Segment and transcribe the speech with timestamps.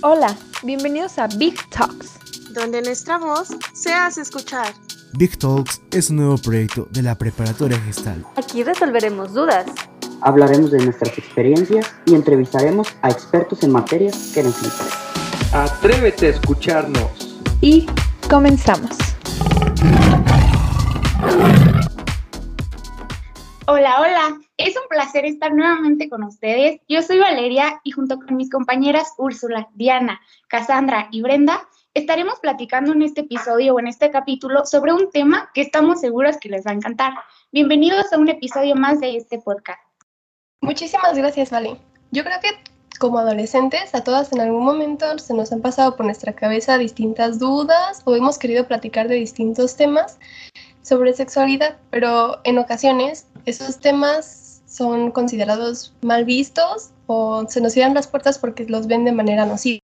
[0.00, 2.20] Hola, bienvenidos a Big Talks,
[2.52, 4.72] donde nuestra voz se hace escuchar.
[5.14, 8.24] Big Talks es un nuevo proyecto de la Preparatoria Gestal.
[8.36, 9.66] Aquí resolveremos dudas.
[10.20, 14.98] Hablaremos de nuestras experiencias y entrevistaremos a expertos en materias que nos interesan.
[15.52, 17.36] Atrévete a escucharnos.
[17.60, 17.86] Y
[18.28, 18.96] comenzamos.
[23.66, 24.47] Hola, hola.
[24.58, 26.80] Es un placer estar nuevamente con ustedes.
[26.88, 32.92] Yo soy Valeria y junto con mis compañeras Úrsula, Diana, Cassandra y Brenda estaremos platicando
[32.92, 36.66] en este episodio o en este capítulo sobre un tema que estamos seguros que les
[36.66, 37.12] va a encantar.
[37.52, 39.80] Bienvenidos a un episodio más de este podcast.
[40.60, 41.76] Muchísimas gracias, Vale.
[42.10, 42.48] Yo creo que
[42.98, 47.38] como adolescentes, a todas en algún momento se nos han pasado por nuestra cabeza distintas
[47.38, 50.18] dudas o hemos querido platicar de distintos temas
[50.82, 57.94] sobre sexualidad, pero en ocasiones esos temas son considerados mal vistos o se nos cierran
[57.94, 59.80] las puertas porque los ven de manera nociva.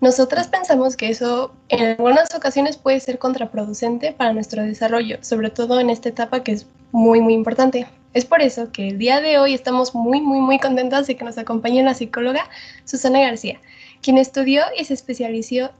[0.00, 5.80] Nosotras pensamos que eso en algunas ocasiones puede ser contraproducente para nuestro desarrollo, sobre todo
[5.80, 7.86] en esta etapa que es muy, muy importante.
[8.12, 11.24] Es por eso que el día de hoy estamos muy, muy, muy contentas de que
[11.24, 12.48] nos acompañe la psicóloga
[12.84, 13.60] Susana García,
[14.02, 15.70] quien estudió y se especializó,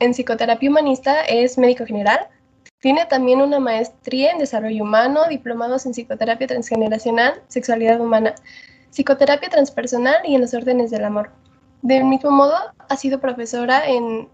[0.00, 2.20] en psicoterapia humanista, es médico general,
[2.80, 8.34] tiene también una maestría en desarrollo humano, diplomados en psicoterapia transgeneracional, sexualidad humana,
[8.90, 11.30] psicoterapia transpersonal y en los órdenes del amor.
[11.82, 12.56] Del mismo modo,
[12.88, 14.28] ha sido profesora en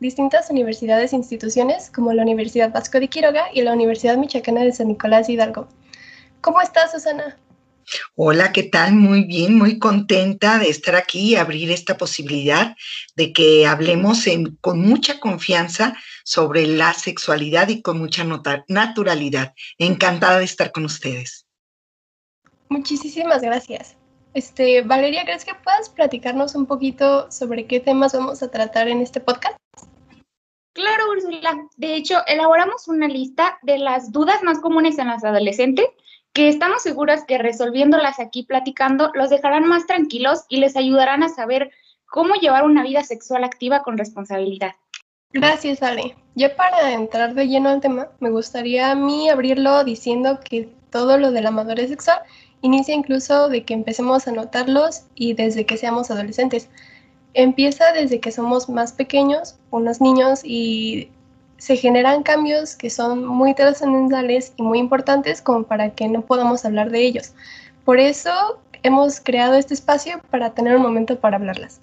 [0.00, 4.72] distintas universidades e instituciones como la Universidad Vasco de Quiroga y la Universidad Michoacana de
[4.72, 5.68] San Nicolás Hidalgo.
[6.40, 7.36] ¿Cómo estás, Susana?
[8.14, 8.94] Hola, ¿qué tal?
[8.94, 12.76] Muy bien, muy contenta de estar aquí y abrir esta posibilidad
[13.16, 14.24] de que hablemos
[14.60, 18.24] con mucha confianza sobre la sexualidad y con mucha
[18.68, 19.54] naturalidad.
[19.78, 21.46] Encantada de estar con ustedes.
[22.68, 23.96] Muchísimas gracias.
[24.32, 29.00] Este, Valeria, ¿crees que puedas platicarnos un poquito sobre qué temas vamos a tratar en
[29.00, 29.56] este podcast?
[30.72, 31.68] Claro, Úrsula.
[31.76, 35.86] De hecho, elaboramos una lista de las dudas más comunes en los adolescentes
[36.32, 41.28] que estamos seguras que resolviéndolas aquí platicando los dejarán más tranquilos y les ayudarán a
[41.28, 41.70] saber
[42.06, 44.72] cómo llevar una vida sexual activa con responsabilidad.
[45.32, 46.16] Gracias, Ale.
[46.34, 51.18] Ya para entrar de lleno al tema, me gustaría a mí abrirlo diciendo que todo
[51.18, 52.20] lo de la madurez sexual
[52.62, 56.68] inicia incluso de que empecemos a notarlos y desde que seamos adolescentes.
[57.32, 61.10] Empieza desde que somos más pequeños, unos niños, y
[61.60, 66.64] se generan cambios que son muy trascendentales y muy importantes como para que no podamos
[66.64, 67.34] hablar de ellos.
[67.84, 71.82] Por eso hemos creado este espacio para tener un momento para hablarlas.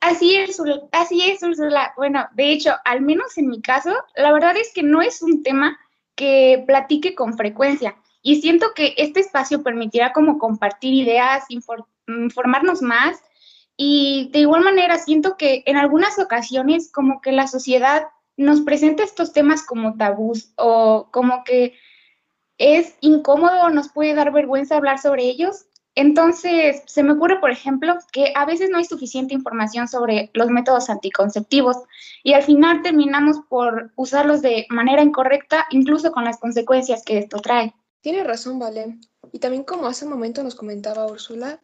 [0.00, 0.58] Así es,
[0.92, 1.92] así es, Ursula.
[1.98, 5.42] Bueno, de hecho, al menos en mi caso, la verdad es que no es un
[5.42, 5.78] tema
[6.14, 13.18] que platique con frecuencia y siento que este espacio permitirá como compartir ideas, informarnos más
[13.76, 18.06] y de igual manera siento que en algunas ocasiones como que la sociedad
[18.36, 21.74] nos presenta estos temas como tabús o como que
[22.58, 25.66] es incómodo o nos puede dar vergüenza hablar sobre ellos.
[25.94, 30.48] Entonces, se me ocurre, por ejemplo, que a veces no hay suficiente información sobre los
[30.48, 31.78] métodos anticonceptivos
[32.22, 37.38] y al final terminamos por usarlos de manera incorrecta, incluso con las consecuencias que esto
[37.38, 37.74] trae.
[38.02, 38.98] Tiene razón, Vale.
[39.32, 41.60] Y también como hace un momento nos comentaba Úrsula,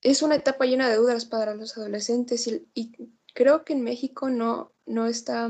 [0.00, 2.92] es una etapa llena de dudas para los adolescentes y,
[3.34, 5.48] creo que en México no, no está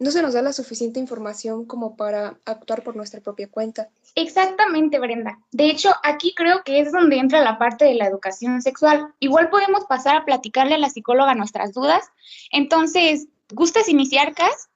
[0.00, 3.90] no se nos da la suficiente información como para actuar por nuestra propia cuenta.
[4.14, 5.38] Exactamente, Brenda.
[5.52, 9.14] De hecho, aquí creo que es donde entra la parte de la educación sexual.
[9.20, 12.02] Igual podemos pasar a platicarle a la psicóloga nuestras dudas.
[12.50, 14.70] Entonces, ¿gustas iniciar, Cas?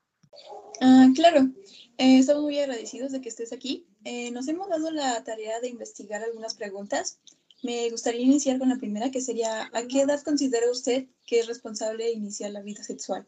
[0.83, 1.49] Ah, claro.
[1.97, 3.87] Eh, estamos muy agradecidos de que estés aquí.
[4.05, 7.19] Eh, nos hemos dado la tarea de investigar algunas preguntas.
[7.63, 11.47] Me gustaría iniciar con la primera, que sería, ¿a qué edad considera usted que es
[11.47, 13.27] responsable de iniciar la vida sexual?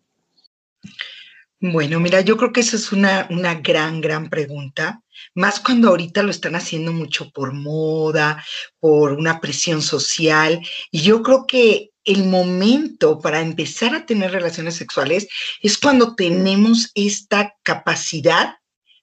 [1.60, 5.02] Bueno, mira, yo creo que esa es una, una gran, gran pregunta,
[5.34, 8.44] más cuando ahorita lo están haciendo mucho por moda,
[8.78, 14.74] por una presión social, y yo creo que el momento para empezar a tener relaciones
[14.74, 15.28] sexuales
[15.62, 18.56] es cuando tenemos esta capacidad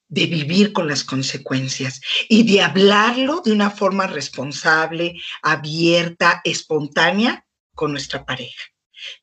[0.08, 7.92] de vivir con las consecuencias y de hablarlo de una forma responsable, abierta, espontánea con
[7.92, 8.73] nuestra pareja.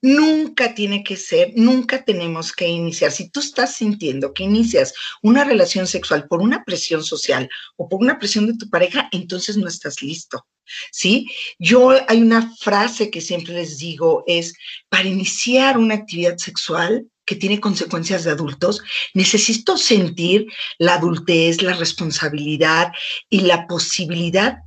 [0.02, 3.12] Nunca tiene que ser, nunca tenemos que iniciar.
[3.12, 8.00] Si tú estás sintiendo que inicias una relación sexual por una presión social o por
[8.00, 10.46] una presión de tu pareja, entonces no estás listo.
[10.92, 11.26] ¿Sí?
[11.58, 14.54] Yo hay una frase que siempre les digo es,
[14.88, 18.82] para iniciar una actividad sexual que tiene consecuencias de adultos,
[19.14, 20.46] necesito sentir
[20.78, 22.92] la adultez, la responsabilidad
[23.28, 24.58] y la posibilidad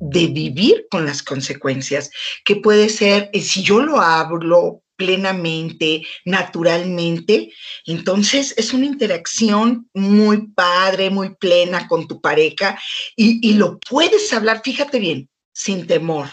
[0.00, 2.10] de vivir con las consecuencias,
[2.44, 7.52] que puede ser, eh, si yo lo hablo plenamente, naturalmente,
[7.86, 12.78] entonces es una interacción muy padre, muy plena con tu pareja
[13.16, 16.28] y, y lo puedes hablar, fíjate bien, sin temor,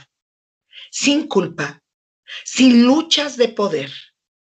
[0.92, 1.82] sin culpa,
[2.44, 3.92] sin luchas de poder,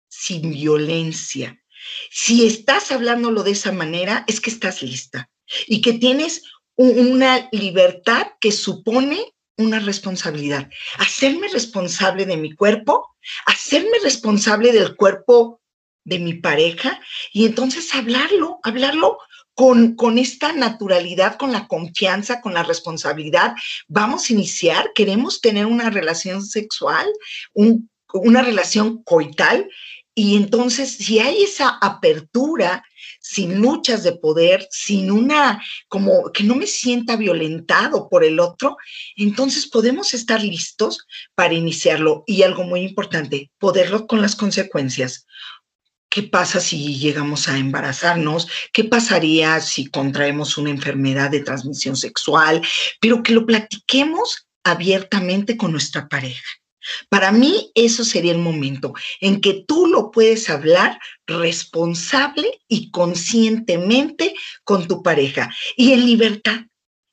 [0.10, 1.62] sin violencia.
[2.10, 5.30] Si estás hablándolo de esa manera, es que estás lista
[5.68, 6.44] y que tienes
[6.82, 10.70] una libertad que supone una responsabilidad.
[10.98, 15.62] Hacerme responsable de mi cuerpo, hacerme responsable del cuerpo
[16.04, 17.00] de mi pareja
[17.32, 19.20] y entonces hablarlo, hablarlo
[19.54, 23.54] con, con, esta naturalidad, con la confianza, con la responsabilidad.
[23.88, 27.08] Vamos a iniciar, queremos tener una relación sexual,
[27.54, 29.70] una relación coital.
[30.16, 32.84] Y entonces, si hay esa apertura
[33.32, 38.76] sin luchas de poder, sin una, como que no me sienta violentado por el otro,
[39.16, 42.26] entonces podemos estar listos para iniciarlo.
[42.28, 45.26] Y algo muy importante, poderlo con las consecuencias.
[46.10, 48.50] ¿Qué pasa si llegamos a embarazarnos?
[48.74, 52.62] ¿Qué pasaría si contraemos una enfermedad de transmisión sexual?
[53.00, 56.44] Pero que lo platiquemos abiertamente con nuestra pareja.
[57.10, 64.34] Para mí, eso sería el momento en que tú lo puedes hablar responsable y conscientemente
[64.64, 66.62] con tu pareja y en libertad.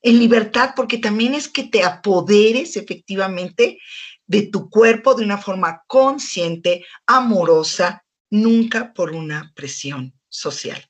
[0.01, 3.79] En libertad, porque también es que te apoderes efectivamente
[4.27, 10.81] de tu cuerpo de una forma consciente, amorosa, nunca por una presión social.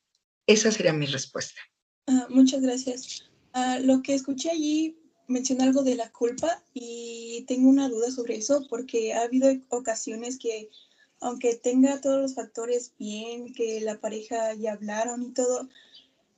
[0.46, 1.62] Esa sería mi respuesta.
[2.06, 3.30] Uh, muchas gracias.
[3.56, 4.99] Uh, lo que escuché allí
[5.30, 10.38] menciona algo de la culpa y tengo una duda sobre eso porque ha habido ocasiones
[10.38, 10.70] que
[11.22, 15.68] aunque tenga todos los factores bien, que la pareja ya hablaron y todo,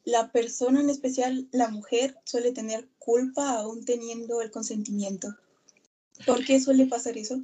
[0.03, 5.35] la persona en especial, la mujer, suele tener culpa aún teniendo el consentimiento.
[6.25, 7.41] ¿Por qué suele pasar eso?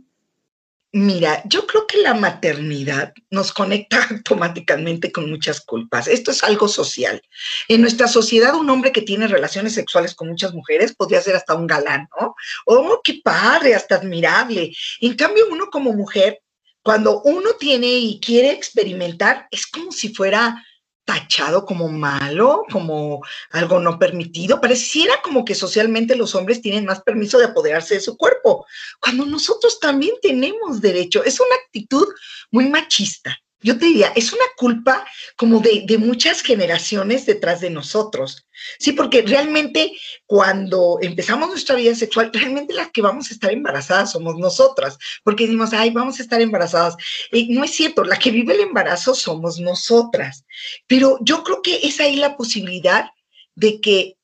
[0.99, 6.07] Mira, yo creo que la maternidad nos conecta automáticamente con muchas culpas.
[6.07, 7.21] Esto es algo social.
[7.67, 11.53] En nuestra sociedad, un hombre que tiene relaciones sexuales con muchas mujeres podría ser hasta
[11.53, 12.33] un galán, ¿no?
[12.65, 14.75] Oh, qué padre, hasta admirable.
[14.99, 16.41] En cambio, uno como mujer,
[16.81, 20.65] cuando uno tiene y quiere experimentar, es como si fuera
[21.07, 24.59] tachado como malo, como algo no permitido.
[24.59, 28.65] Pareciera como que socialmente los hombres tienen más permiso de apoderarse de su cuerpo,
[28.99, 31.23] cuando nosotros también tenemos derecho.
[31.23, 32.05] Es una actitud
[32.51, 33.37] muy machista.
[33.61, 35.05] Yo te diría, es una culpa
[35.35, 38.47] como de, de muchas generaciones detrás de nosotros.
[38.77, 39.93] Sí, porque realmente
[40.25, 45.45] cuando empezamos nuestra vida sexual, realmente las que vamos a estar embarazadas somos nosotras, porque
[45.45, 46.95] decimos, ay, vamos a estar embarazadas.
[47.31, 50.45] Y no es cierto, la que vive el embarazo somos nosotras.
[50.85, 53.09] Pero yo creo que es ahí la posibilidad
[53.55, 54.17] de que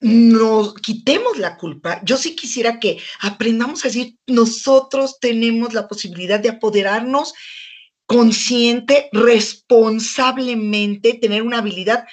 [0.00, 2.00] nos quitemos la culpa.
[2.04, 7.34] Yo sí quisiera que aprendamos a decir, nosotros tenemos la posibilidad de apoderarnos
[8.08, 12.06] consciente, responsablemente, tener una habilidad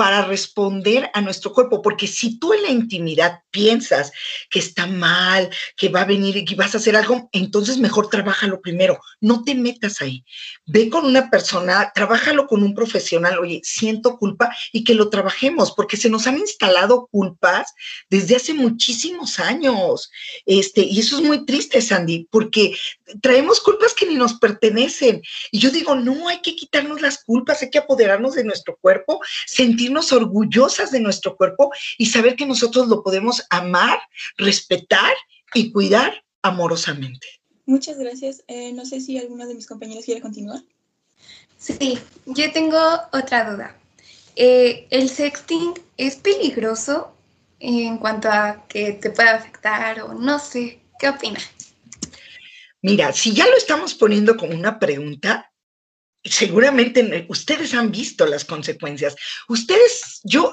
[0.00, 4.12] para responder a nuestro cuerpo, porque si tú en la intimidad piensas
[4.48, 8.08] que está mal, que va a venir y que vas a hacer algo, entonces mejor
[8.08, 10.24] trabájalo primero, no te metas ahí.
[10.64, 15.72] Ve con una persona, trabájalo con un profesional, oye, siento culpa y que lo trabajemos,
[15.72, 17.74] porque se nos han instalado culpas
[18.08, 20.10] desde hace muchísimos años.
[20.46, 22.74] Este, y eso es muy triste, Sandy, porque
[23.20, 25.20] traemos culpas que ni nos pertenecen.
[25.50, 29.20] Y yo digo, no, hay que quitarnos las culpas, hay que apoderarnos de nuestro cuerpo,
[29.46, 33.98] sentir orgullosas de nuestro cuerpo y saber que nosotros lo podemos amar,
[34.36, 35.12] respetar
[35.54, 37.26] y cuidar amorosamente.
[37.66, 38.42] Muchas gracias.
[38.48, 40.60] Eh, no sé si alguno de mis compañeros quiere continuar.
[41.58, 42.78] Sí, yo tengo
[43.12, 43.76] otra duda.
[44.36, 47.12] Eh, ¿El sexting es peligroso
[47.58, 50.80] en cuanto a que te pueda afectar o no sé?
[50.98, 51.38] ¿Qué opina?
[52.82, 55.49] Mira, si ya lo estamos poniendo como una pregunta,
[56.24, 59.16] seguramente ustedes han visto las consecuencias.
[59.48, 60.52] Ustedes, yo,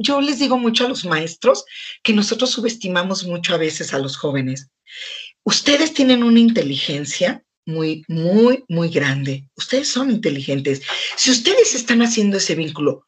[0.00, 1.64] yo les digo mucho a los maestros
[2.02, 4.68] que nosotros subestimamos mucho a veces a los jóvenes.
[5.44, 9.46] Ustedes tienen una inteligencia muy, muy, muy grande.
[9.56, 10.82] Ustedes son inteligentes.
[11.16, 13.06] Si ustedes están haciendo ese vínculo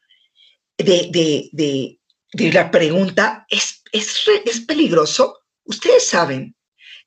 [0.77, 1.99] de, de, de,
[2.33, 5.39] de la pregunta, ¿es, es, ¿es peligroso?
[5.63, 6.55] Ustedes saben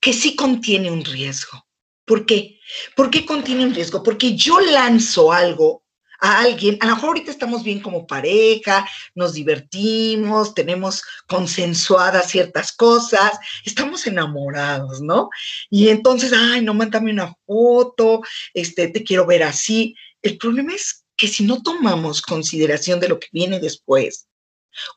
[0.00, 1.65] que sí contiene un riesgo.
[2.07, 2.59] ¿Por qué?
[2.95, 4.03] ¿Por qué contiene un riesgo?
[4.03, 5.83] Porque yo lanzo algo
[6.21, 12.73] a alguien, a lo mejor ahorita estamos bien como pareja, nos divertimos, tenemos consensuadas ciertas
[12.73, 13.33] cosas,
[13.65, 15.29] estamos enamorados, ¿no?
[15.69, 18.23] Y entonces, ay, no, mándame una foto,
[18.55, 19.95] este, te quiero ver así.
[20.23, 24.27] El problema es que si no tomamos consideración de lo que viene después,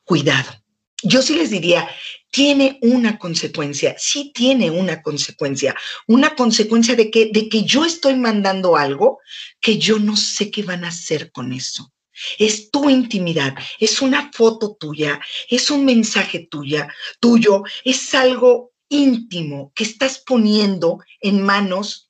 [0.04, 0.59] cuidado,
[1.02, 1.88] yo sí les diría,
[2.30, 5.74] tiene una consecuencia, sí tiene una consecuencia,
[6.06, 9.18] una consecuencia de que, de que yo estoy mandando algo
[9.60, 11.92] que yo no sé qué van a hacer con eso.
[12.38, 19.72] Es tu intimidad, es una foto tuya, es un mensaje tuya, tuyo, es algo íntimo
[19.74, 22.09] que estás poniendo en manos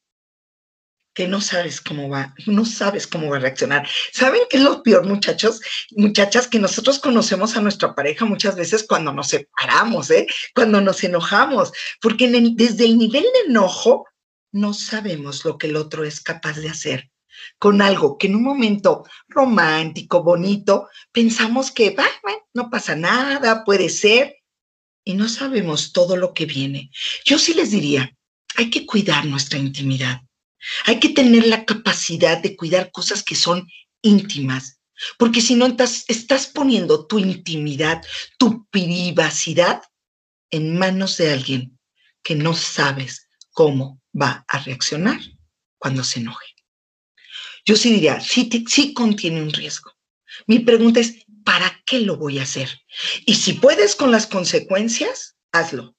[1.14, 3.88] que no sabes cómo va, no sabes cómo va a reaccionar.
[4.12, 5.60] ¿Saben qué es lo peor, muchachos?
[5.96, 10.26] Muchachas, que nosotros conocemos a nuestra pareja muchas veces cuando nos separamos, ¿eh?
[10.54, 14.06] Cuando nos enojamos, porque desde el nivel de enojo
[14.52, 17.10] no sabemos lo que el otro es capaz de hacer
[17.58, 22.06] con algo que en un momento romántico, bonito, pensamos que, va,
[22.54, 24.36] no pasa nada, puede ser,
[25.04, 26.90] y no sabemos todo lo que viene.
[27.24, 28.14] Yo sí les diría,
[28.56, 30.22] hay que cuidar nuestra intimidad.
[30.86, 33.68] Hay que tener la capacidad de cuidar cosas que son
[34.02, 34.80] íntimas,
[35.18, 38.02] porque si no estás, poniendo tu intimidad,
[38.38, 39.82] tu privacidad
[40.50, 41.78] en manos de alguien
[42.22, 45.20] que no sabes cómo va a reaccionar
[45.78, 46.46] cuando se enoje.
[47.64, 49.92] Yo sí diría, sí, sí contiene un riesgo.
[50.46, 52.80] Mi pregunta es, ¿para qué lo voy a hacer?
[53.26, 55.94] Y si puedes con las consecuencias, hazlo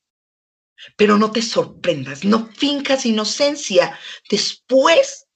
[0.96, 3.98] pero no te sorprendas, no fincas inocencia
[4.30, 5.28] después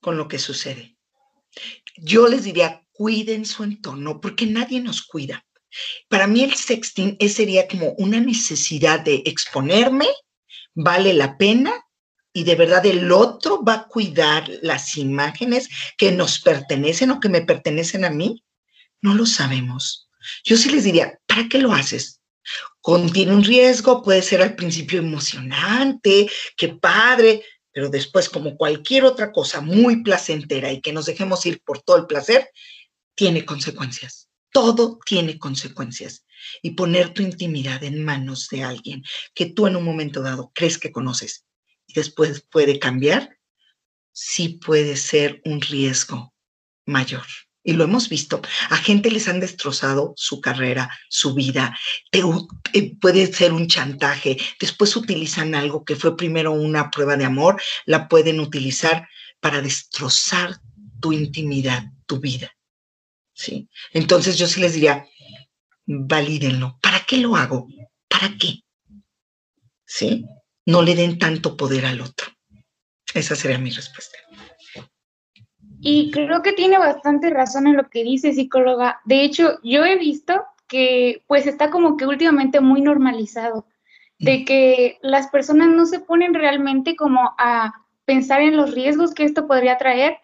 [0.00, 0.96] con lo que sucede.
[1.96, 5.44] Yo les diría, cuiden su entorno porque nadie nos cuida.
[6.08, 10.06] Para mí el sexting sería como una necesidad de exponerme,
[10.74, 11.72] vale la pena
[12.32, 17.28] y de verdad el otro va a cuidar las imágenes que nos pertenecen o que
[17.28, 18.44] me pertenecen a mí.
[19.00, 20.08] No lo sabemos.
[20.44, 22.17] Yo sí les diría, ¿para qué lo haces?
[22.88, 26.26] Contiene un riesgo, puede ser al principio emocionante,
[26.56, 31.60] qué padre, pero después, como cualquier otra cosa muy placentera y que nos dejemos ir
[31.60, 32.50] por todo el placer,
[33.14, 34.30] tiene consecuencias.
[34.50, 36.24] Todo tiene consecuencias.
[36.62, 39.04] Y poner tu intimidad en manos de alguien
[39.34, 41.44] que tú en un momento dado crees que conoces
[41.86, 43.36] y después puede cambiar,
[44.12, 46.32] sí puede ser un riesgo
[46.86, 47.26] mayor
[47.68, 51.78] y lo hemos visto, a gente les han destrozado su carrera, su vida,
[52.12, 57.60] eh, puede ser un chantaje, después utilizan algo que fue primero una prueba de amor,
[57.84, 59.06] la pueden utilizar
[59.38, 60.62] para destrozar
[60.98, 62.56] tu intimidad, tu vida.
[63.34, 63.68] ¿Sí?
[63.92, 65.06] Entonces yo sí les diría,
[65.84, 66.78] valídenlo.
[66.80, 67.68] ¿Para qué lo hago?
[68.08, 68.62] ¿Para qué?
[69.84, 70.24] ¿Sí?
[70.64, 72.28] No le den tanto poder al otro.
[73.12, 74.16] Esa sería mi respuesta.
[75.80, 79.00] Y creo que tiene bastante razón en lo que dice psicóloga.
[79.04, 83.66] De hecho, yo he visto que pues está como que últimamente muy normalizado,
[84.18, 84.44] de mm.
[84.44, 87.72] que las personas no se ponen realmente como a
[88.04, 90.18] pensar en los riesgos que esto podría traer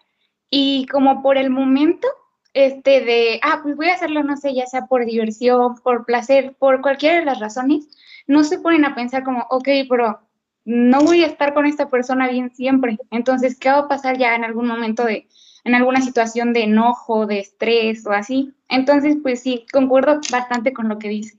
[0.49, 2.07] y como por el momento
[2.53, 6.55] este de, ah, pues voy a hacerlo, no sé, ya sea por diversión, por placer,
[6.57, 7.89] por cualquiera de las razones,
[8.27, 10.21] no se ponen a pensar como, ok, pero
[10.63, 12.97] no voy a estar con esta persona bien siempre.
[13.11, 15.27] Entonces, ¿qué va a pasar ya en algún momento de,
[15.65, 18.53] en alguna situación de enojo, de estrés o así?
[18.69, 21.37] Entonces, pues sí, concuerdo bastante con lo que dice.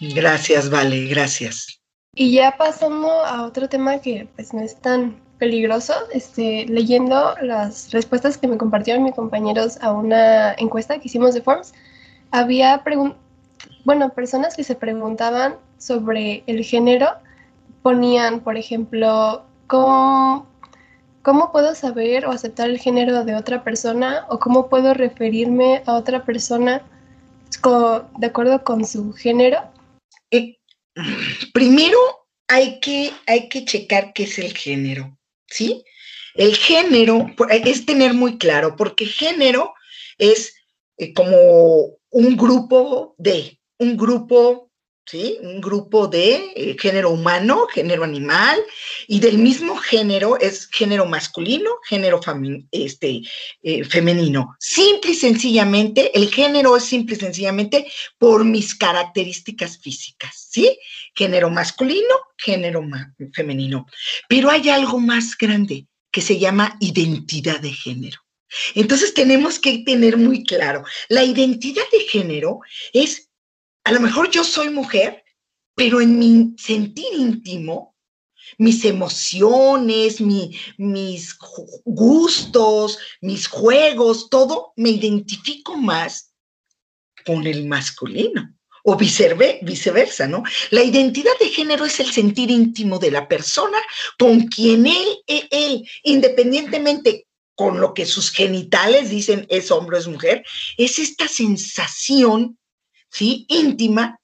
[0.00, 1.80] Gracias, Vale, gracias.
[2.14, 7.90] Y ya pasando a otro tema que pues no es tan peligroso, este, leyendo las
[7.90, 11.72] respuestas que me compartieron mis compañeros a una encuesta que hicimos de Forms,
[12.30, 12.82] había
[13.84, 17.08] bueno, personas que se preguntaban sobre el género
[17.82, 20.46] ponían, por ejemplo, ¿cómo,
[21.24, 25.94] ¿cómo puedo saber o aceptar el género de otra persona o cómo puedo referirme a
[25.94, 26.86] otra persona
[28.18, 29.58] de acuerdo con su género?
[30.30, 30.58] Eh,
[31.52, 31.98] primero
[32.46, 35.82] hay que, hay que checar qué es el género, ¿sí?
[36.34, 39.72] El género es tener muy claro, porque género
[40.18, 40.54] es
[40.98, 44.70] eh, como un grupo de, un grupo
[45.12, 48.58] Un grupo de eh, género humano, género animal,
[49.06, 52.20] y del mismo género es género masculino, género
[52.72, 53.20] este,
[53.62, 54.56] eh, femenino.
[54.58, 57.86] Simple y sencillamente, el género es simple y sencillamente
[58.18, 60.78] por mis características físicas, ¿sí?
[61.14, 62.82] Género masculino, género
[63.34, 63.86] femenino.
[64.26, 68.20] Pero hay algo más grande que se llama identidad de género.
[68.74, 72.60] Entonces tenemos que tener muy claro, la identidad de género
[72.92, 73.28] es
[73.84, 75.24] a lo mejor yo soy mujer,
[75.74, 77.94] pero en mi sentir íntimo,
[78.58, 81.36] mis emociones, mis
[81.84, 86.32] gustos, mis juegos, todo, me identifico más
[87.26, 90.42] con el masculino o viceversa, ¿no?
[90.70, 93.78] La identidad de género es el sentir íntimo de la persona
[94.18, 100.00] con quien él, él, él, independientemente con lo que sus genitales dicen es hombre o
[100.00, 100.44] es mujer,
[100.76, 102.58] es esta sensación
[103.14, 103.46] ¿sí?
[103.48, 104.18] Íntima,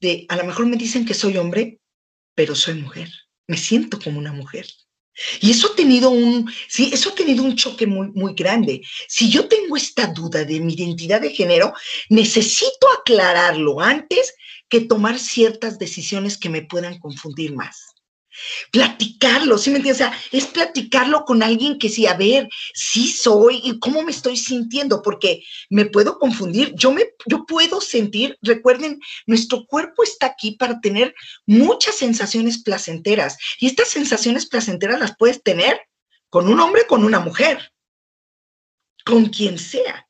[0.00, 1.78] de a lo mejor me dicen que soy hombre,
[2.34, 3.08] pero soy mujer.
[3.46, 4.66] Me siento como una mujer.
[5.40, 8.82] Y eso ha tenido un, sí, eso ha tenido un choque muy, muy grande.
[9.06, 11.72] Si yo tengo esta duda de mi identidad de género,
[12.08, 14.34] necesito aclararlo antes
[14.68, 17.93] que tomar ciertas decisiones que me puedan confundir más
[18.70, 20.06] platicarlo, ¿sí me entiendes?
[20.06, 24.10] O sea, es platicarlo con alguien que sí, a ver, sí soy y cómo me
[24.10, 30.26] estoy sintiendo, porque me puedo confundir, yo me, yo puedo sentir, recuerden, nuestro cuerpo está
[30.26, 31.14] aquí para tener
[31.46, 35.80] muchas sensaciones placenteras y estas sensaciones placenteras las puedes tener
[36.28, 37.72] con un hombre, con una mujer,
[39.04, 40.08] con quien sea.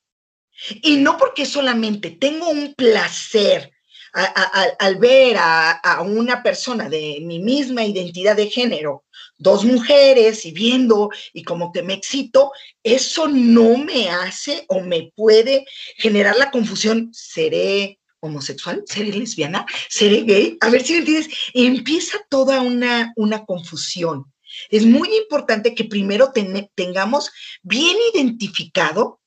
[0.83, 3.74] Y no porque solamente tengo un placer
[4.14, 9.04] al ver a, una persona de mi misma identidad de género,
[9.38, 12.52] dos mujeres y viendo y como que me excito,
[12.83, 15.66] eso no me hace o me puede
[15.97, 18.83] generar la confusión, ¿seré homosexual?
[18.87, 19.66] ¿Seré lesbiana?
[19.88, 20.56] ¿Seré gay?
[20.61, 24.33] A ver si me entiendes, empieza toda una, una confusión.
[24.71, 26.33] Es muy importante que primero
[26.75, 29.21] tengamos bien identificado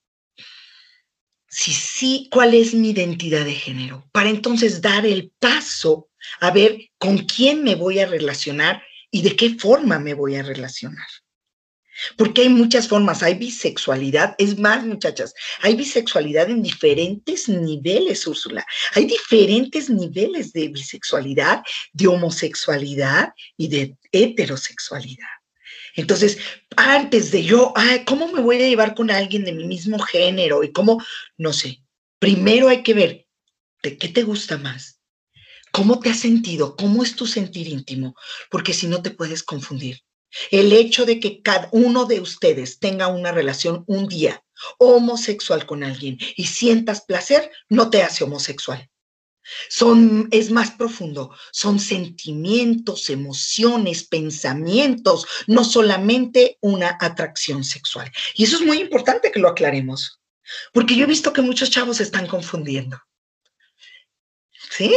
[1.49, 6.89] si sí, cuál es mi identidad de género, para entonces dar el paso a ver
[6.97, 11.07] con quién me voy a relacionar y de qué forma me voy a relacionar.
[12.15, 18.63] Porque hay muchas formas, hay bisexualidad, es más, muchachas, hay bisexualidad en diferentes niveles, Úrsula.
[18.93, 21.63] Hay diferentes niveles de bisexualidad,
[21.93, 25.36] de homosexualidad y de heterosexualidad.
[25.97, 26.37] Entonces,
[26.77, 30.63] antes de yo, ay, ¿cómo me voy a llevar con alguien de mi mismo género?
[30.63, 31.03] Y cómo,
[31.37, 31.83] no sé,
[32.19, 33.27] primero hay que ver
[33.81, 35.01] de qué te gusta más,
[35.71, 38.15] cómo te has sentido, cómo es tu sentir íntimo,
[38.51, 40.01] porque si no te puedes confundir.
[40.51, 44.43] El hecho de que cada uno de ustedes tenga una relación un día
[44.77, 48.87] homosexual con alguien y sientas placer, no te hace homosexual.
[49.69, 58.11] Son, es más profundo, son sentimientos, emociones, pensamientos, no solamente una atracción sexual.
[58.35, 60.19] Y eso es muy importante que lo aclaremos,
[60.73, 62.97] porque yo he visto que muchos chavos se están confundiendo.
[64.69, 64.93] ¿Sí?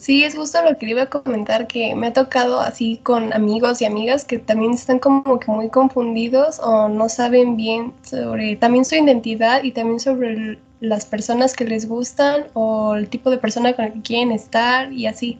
[0.00, 3.82] Sí, es justo lo que iba a comentar, que me ha tocado así con amigos
[3.82, 8.86] y amigas que también están como que muy confundidos o no saben bien sobre también
[8.86, 13.74] su identidad y también sobre las personas que les gustan o el tipo de persona
[13.74, 15.38] con el que quieren estar y así.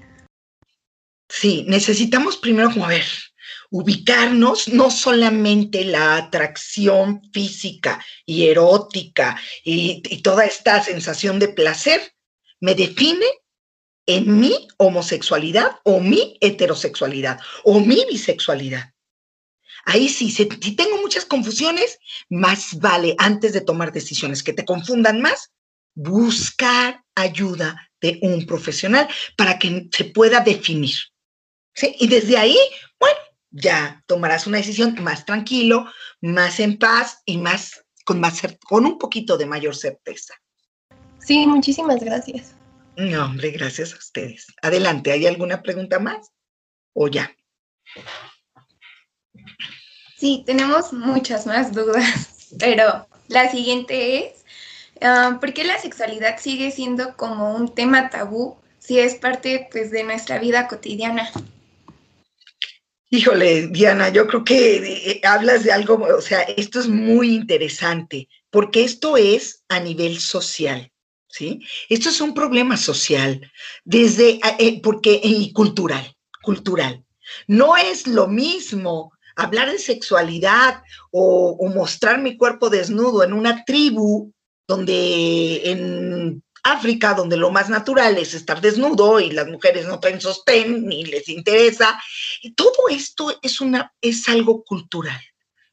[1.28, 3.04] Sí, necesitamos primero como ver,
[3.70, 12.00] ubicarnos no solamente la atracción física y erótica y, y toda esta sensación de placer
[12.60, 13.26] me define
[14.06, 18.92] en mi homosexualidad o mi heterosexualidad o mi bisexualidad.
[19.90, 21.98] Ahí sí, si, tengo muchas confusiones,
[22.28, 25.50] más vale antes de tomar decisiones que te confundan más,
[25.96, 30.94] buscar ayuda de un profesional para que se pueda definir.
[31.74, 31.96] ¿sí?
[31.98, 32.56] Y desde ahí,
[33.00, 33.18] bueno,
[33.50, 38.96] ya tomarás una decisión más tranquilo, más en paz y más con, más, con un
[38.96, 40.34] poquito de mayor certeza.
[41.18, 42.54] Sí, muchísimas gracias.
[42.96, 44.46] No, hombre, gracias a ustedes.
[44.62, 46.30] Adelante, ¿hay alguna pregunta más?
[46.92, 47.34] ¿O ya?
[50.20, 54.44] Sí, tenemos muchas más dudas, pero la siguiente es,
[55.00, 59.90] ah, ¿por qué la sexualidad sigue siendo como un tema tabú si es parte pues,
[59.90, 61.30] de nuestra vida cotidiana?
[63.08, 68.28] Híjole, Diana, yo creo que eh, hablas de algo, o sea, esto es muy interesante,
[68.50, 70.92] porque esto es a nivel social.
[71.28, 71.60] ¿sí?
[71.88, 73.50] Esto es un problema social,
[73.84, 77.02] desde, eh, eh, porque, y cultural, cultural.
[77.46, 84.32] No es lo mismo hablar de sexualidad o, mostrar mi cuerpo desnudo en una tribu
[84.66, 90.20] donde en África, donde lo más natural es estar desnudo y las mujeres no traen
[90.20, 92.00] sostén ni les interesa.
[92.42, 95.20] Y todo esto es, una, es algo cultural,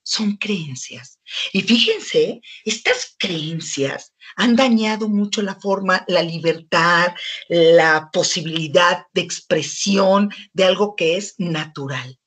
[0.03, 1.19] son creencias.
[1.51, 7.13] Y fíjense, estas creencias han dañado mucho la forma, la libertad,
[7.49, 12.17] la posibilidad de expresión de algo que es natural.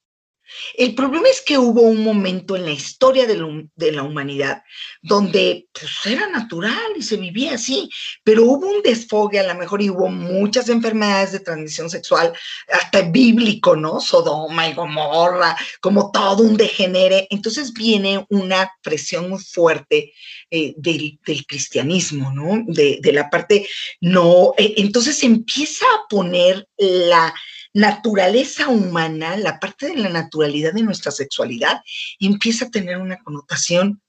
[0.74, 4.62] El problema es que hubo un momento en la historia de, la humanidad
[5.02, 7.88] donde pues, era natural y se vivía así,
[8.24, 12.32] pero hubo un desfogue a lo mejor y hubo muchas enfermedades de transmisión sexual,
[12.72, 14.00] hasta bíblico, ¿no?
[14.00, 17.26] Sodoma y Gomorra, como todo un degenere.
[17.30, 20.12] Entonces viene una presión muy fuerte
[20.50, 22.64] eh, del, cristianismo, ¿no?
[22.66, 23.68] De, la parte,
[24.00, 27.34] no, eh, entonces empieza a poner la
[27.72, 31.82] naturaleza humana, la parte de la naturalidad de nuestra sexualidad,
[32.18, 34.02] empieza a tener una connotación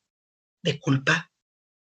[0.63, 1.31] de culpa,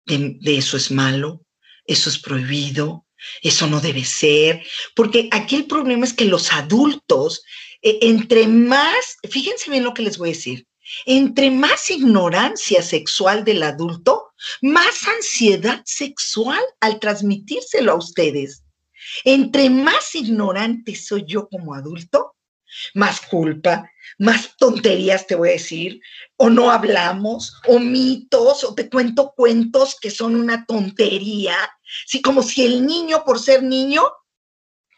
[0.06, 1.44] de, eso es malo,
[1.84, 3.06] eso es prohibido,
[3.42, 4.62] eso no debe ser,
[4.96, 7.42] porque aquí el problema es que los adultos,
[7.82, 10.66] eh, entre más, fíjense bien lo que les voy a decir,
[11.06, 18.64] entre más ignorancia sexual del adulto, más ansiedad sexual al transmitírselo a ustedes.
[19.24, 22.36] Entre más ignorante soy yo como adulto,
[22.94, 26.00] más culpa, más tonterías te voy a decir,
[26.36, 31.56] o no hablamos, o mitos, o te cuento cuentos que son una tontería,
[32.06, 34.02] sí, como si el niño, por ser niño,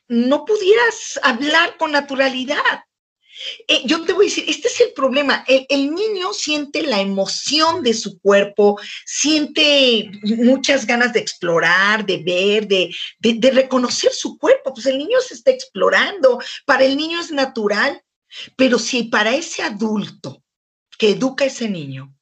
[0.09, 2.85] no pudieras hablar con naturalidad.
[3.69, 5.45] Eh, yo te voy a decir, este es el problema.
[5.47, 12.67] El, niño siente la emoción de su cuerpo, siente muchas ganas de explorar, de ver,
[12.69, 14.73] de, de reconocer su cuerpo.
[14.75, 16.39] Pues el niño se está explorando.
[16.67, 18.03] Para el niño es natural.
[18.57, 20.43] Pero si para ese adulto
[20.99, 22.15] que educa ese niño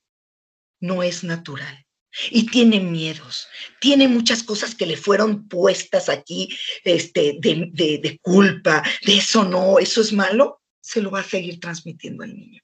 [0.81, 1.87] no es natural,
[2.31, 3.47] y tiene miedos,
[3.81, 6.49] tiene muchas cosas que le fueron puestas aquí
[6.85, 11.61] este, de, de, culpa, de eso no, eso es malo, se lo va a seguir
[11.61, 12.63] transmitiendo al niño.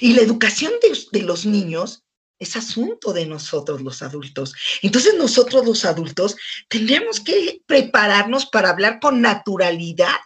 [0.00, 0.72] Y la educación
[1.12, 2.04] de, los niños
[2.38, 4.54] es asunto de nosotros los adultos.
[4.82, 6.36] Entonces nosotros los adultos
[6.68, 10.16] tendríamos que prepararnos para hablar con naturalidad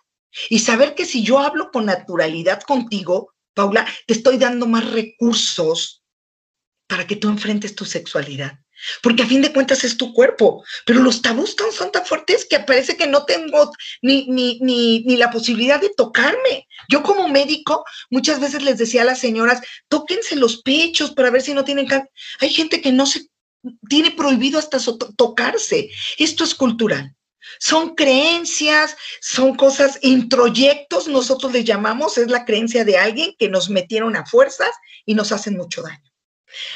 [0.49, 6.03] y saber que si yo hablo con naturalidad contigo, Paula, te estoy dando más recursos
[6.87, 8.59] para que tú enfrentes tu sexualidad
[9.03, 12.61] porque a fin de cuentas es tu cuerpo, pero los tabús son tan fuertes que
[12.61, 16.69] parece que no tengo ni, ni, ni, ni, la posibilidad de tocarme.
[16.89, 21.43] Yo como médico muchas veces les decía a las señoras, tóquense los pechos para ver
[21.43, 22.11] si no tienen cáncer.
[22.41, 23.27] Hay gente que no se
[23.89, 24.79] tiene prohibido hasta
[25.17, 25.91] tocarse.
[26.19, 27.15] Esto es cultural.
[27.59, 33.69] Son creencias, son cosas, introyectos, nosotros les llamamos, es la creencia de alguien que nos
[33.69, 34.71] metieron a fuerzas
[35.05, 36.12] y nos hacen mucho daño.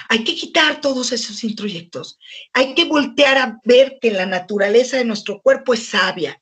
[0.08, 2.18] Hay que quitar todos esos introyectos.
[2.52, 6.40] Hay que voltear a ver que la naturaleza de nuestro cuerpo es sabia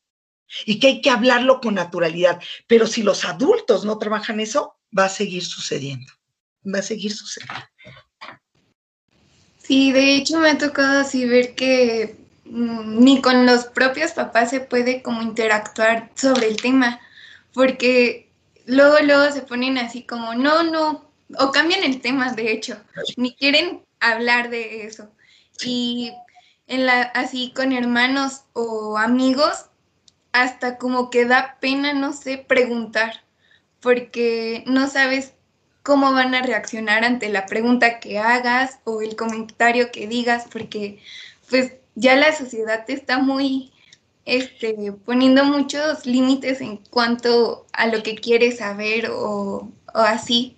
[0.66, 2.40] y que hay que hablarlo con naturalidad.
[2.66, 6.12] Pero si los adultos no trabajan eso, va a seguir sucediendo.
[6.72, 7.64] Va a seguir sucediendo.
[9.58, 14.50] Sí, de hecho me ha tocado así ver que mm, ni con los propios papás
[14.50, 17.00] se puede como interactuar sobre el tema,
[17.54, 18.30] porque
[18.66, 21.03] luego, luego se ponen así como, no, no,
[21.38, 22.76] o cambian el tema, de hecho,
[23.16, 25.10] ni quieren hablar de eso.
[25.64, 26.12] Y
[26.66, 29.66] en la, así con hermanos o amigos,
[30.32, 33.22] hasta como que da pena, no sé, preguntar,
[33.80, 35.34] porque no sabes
[35.82, 40.98] cómo van a reaccionar ante la pregunta que hagas o el comentario que digas, porque
[41.48, 43.72] pues ya la sociedad está muy
[44.24, 50.56] este, poniendo muchos límites en cuanto a lo que quieres saber o, o así.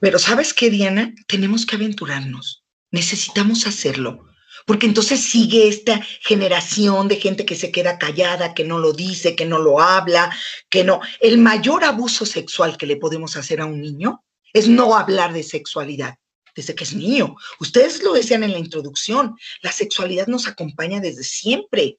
[0.00, 1.14] Pero ¿sabes qué, Diana?
[1.26, 2.64] Tenemos que aventurarnos.
[2.90, 4.26] Necesitamos hacerlo.
[4.66, 9.36] Porque entonces sigue esta generación de gente que se queda callada, que no lo dice,
[9.36, 10.34] que no lo habla,
[10.68, 11.00] que no.
[11.20, 15.42] El mayor abuso sexual que le podemos hacer a un niño es no hablar de
[15.42, 16.16] sexualidad
[16.56, 17.36] desde que es niño.
[17.60, 21.98] Ustedes lo decían en la introducción, la sexualidad nos acompaña desde siempre.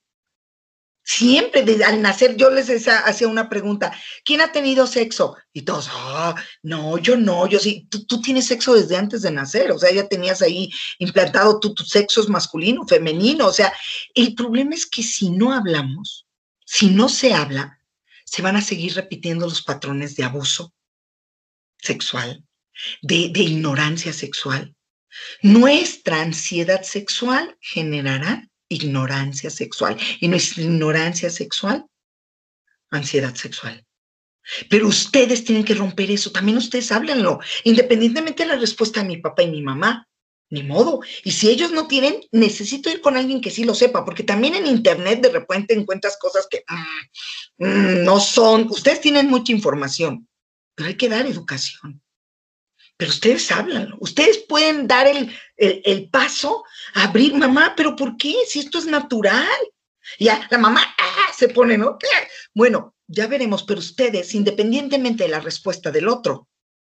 [1.10, 5.38] Siempre, desde al nacer, yo les hacía una pregunta, ¿quién ha tenido sexo?
[5.54, 9.72] Y todos, ah, no, yo no, yo sí, tú, tienes sexo desde antes de nacer,
[9.72, 13.72] o sea, ya tenías ahí implantado tu, tu sexo es masculino, femenino, o sea,
[14.16, 16.28] el problema es que si no hablamos,
[16.66, 17.80] si no se habla,
[18.26, 20.74] se van a seguir repitiendo los patrones de abuso
[21.78, 22.44] sexual,
[23.02, 24.76] de, de ignorancia sexual.
[25.42, 29.98] Nuestra ansiedad sexual generará ignorancia sexual.
[30.20, 31.86] Y no es ignorancia sexual,
[32.90, 33.86] ansiedad sexual.
[34.70, 36.32] Pero ustedes tienen que romper eso.
[36.32, 40.08] También ustedes háblenlo, independientemente de la respuesta de mi papá y mi mamá.
[40.50, 41.02] Ni modo.
[41.26, 44.56] Y si ellos no tienen, necesito ir con alguien que sí lo sepa, porque también
[44.56, 46.64] en internet de repente encuentras cosas que
[47.58, 48.68] mm, mm, no son.
[48.70, 50.26] Ustedes tienen mucha información,
[50.74, 52.02] pero hay que dar educación
[52.98, 56.64] pero ustedes hablan, ustedes pueden dar el, paso
[56.96, 58.36] a abrir, mamá, pero ¿por qué?
[58.48, 59.48] Si esto es natural.
[60.20, 61.32] Ya, la mamá ¡ah!
[61.36, 61.98] se pone, ¿no?
[62.54, 66.48] Bueno, ya veremos, pero ustedes, independientemente de la respuesta del otro,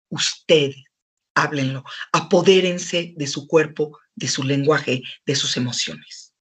[0.10, 0.84] ustedes
[1.40, 6.34] háblenlo, apodérense de su cuerpo, de su lenguaje, de sus emociones.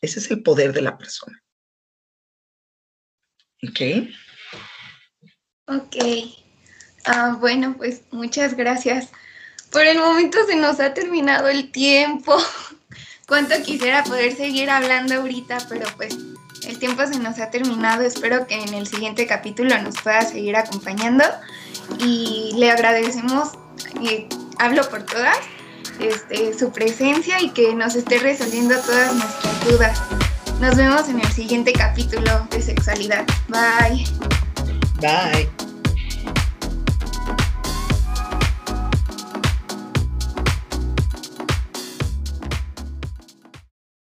[0.00, 1.42] Ese es el poder de la persona.
[3.62, 3.80] ¿Ok?
[5.66, 5.96] Ok.
[7.06, 9.08] Ah, bueno, pues muchas gracias.
[9.70, 12.36] Por el momento se nos ha terminado el tiempo.
[13.28, 16.16] Cuánto quisiera poder seguir hablando ahorita, pero pues
[16.66, 18.02] el tiempo se nos ha terminado.
[18.02, 21.24] Espero que en el siguiente capítulo nos pueda seguir acompañando
[21.98, 23.50] y le agradecemos,
[24.04, 25.38] eh, hablo por todas,
[26.00, 30.02] este, su presencia y que nos esté resolviendo todas nuestras dudas.
[30.60, 33.26] Nos vemos en el siguiente capítulo de sexualidad.
[33.48, 34.06] Bye.
[35.00, 35.65] Bye.